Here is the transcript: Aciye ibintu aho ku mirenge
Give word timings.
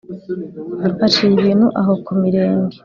Aciye 1.05 1.33
ibintu 1.37 1.67
aho 1.79 1.93
ku 2.05 2.11
mirenge 2.21 2.77